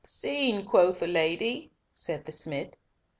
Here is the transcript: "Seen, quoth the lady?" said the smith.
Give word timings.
"Seen, 0.03 0.65
quoth 0.65 0.99
the 0.99 1.07
lady?" 1.07 1.69
said 1.93 2.25
the 2.25 2.31
smith. 2.31 2.69